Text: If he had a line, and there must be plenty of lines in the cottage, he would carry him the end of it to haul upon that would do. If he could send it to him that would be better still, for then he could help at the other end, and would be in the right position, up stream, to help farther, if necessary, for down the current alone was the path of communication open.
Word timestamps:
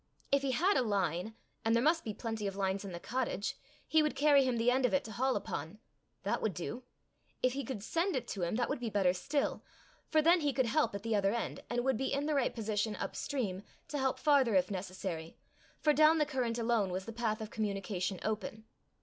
If 0.31 0.41
he 0.41 0.53
had 0.53 0.77
a 0.77 0.81
line, 0.81 1.35
and 1.63 1.75
there 1.75 1.83
must 1.83 2.03
be 2.03 2.11
plenty 2.11 2.47
of 2.47 2.55
lines 2.55 2.83
in 2.83 2.91
the 2.91 2.99
cottage, 2.99 3.55
he 3.87 4.01
would 4.01 4.15
carry 4.15 4.43
him 4.43 4.57
the 4.57 4.71
end 4.71 4.83
of 4.83 4.95
it 4.95 5.03
to 5.03 5.11
haul 5.11 5.35
upon 5.35 5.77
that 6.23 6.41
would 6.41 6.55
do. 6.55 6.81
If 7.43 7.53
he 7.53 7.63
could 7.63 7.83
send 7.83 8.15
it 8.15 8.27
to 8.29 8.41
him 8.41 8.55
that 8.55 8.67
would 8.67 8.79
be 8.79 8.89
better 8.89 9.13
still, 9.13 9.63
for 10.09 10.19
then 10.19 10.39
he 10.41 10.53
could 10.53 10.65
help 10.65 10.95
at 10.95 11.03
the 11.03 11.15
other 11.15 11.35
end, 11.35 11.59
and 11.69 11.83
would 11.85 11.97
be 11.97 12.11
in 12.13 12.25
the 12.25 12.33
right 12.33 12.55
position, 12.55 12.95
up 12.95 13.15
stream, 13.15 13.61
to 13.89 13.99
help 13.99 14.17
farther, 14.17 14.55
if 14.55 14.71
necessary, 14.71 15.37
for 15.77 15.93
down 15.93 16.17
the 16.17 16.25
current 16.25 16.57
alone 16.57 16.89
was 16.89 17.05
the 17.05 17.13
path 17.13 17.39
of 17.39 17.51
communication 17.51 18.19
open. 18.23 18.65